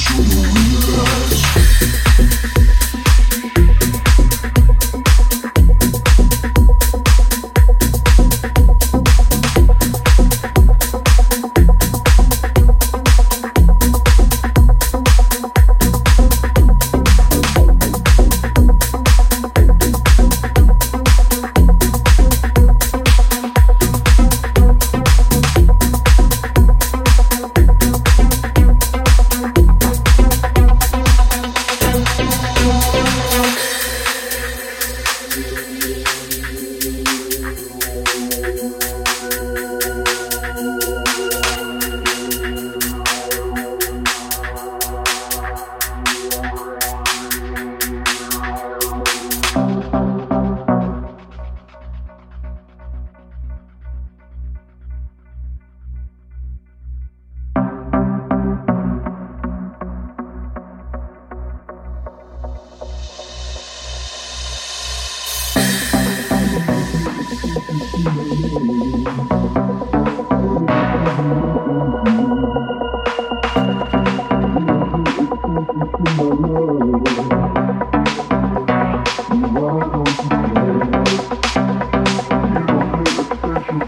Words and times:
Julia. 0.00 0.89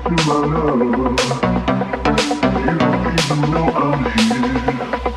You 0.05 0.17
don't 0.17 0.83
even 3.21 3.51
know 3.53 3.69
I'm 3.69 4.05
here. 4.19 5.12